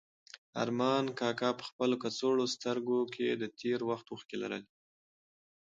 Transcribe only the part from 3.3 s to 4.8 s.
د تېر وخت اوښکې لرلې.